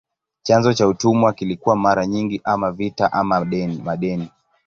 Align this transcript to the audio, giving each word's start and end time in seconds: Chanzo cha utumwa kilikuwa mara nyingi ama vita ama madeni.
Chanzo 0.43 0.73
cha 0.73 0.87
utumwa 0.87 1.33
kilikuwa 1.33 1.75
mara 1.75 2.05
nyingi 2.07 2.41
ama 2.43 2.71
vita 2.71 3.11
ama 3.13 3.45
madeni. 3.83 4.31